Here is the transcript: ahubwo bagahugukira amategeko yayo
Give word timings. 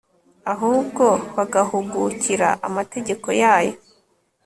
ahubwo 0.53 1.05
bagahugukira 1.35 2.47
amategeko 2.67 3.27
yayo 3.41 3.75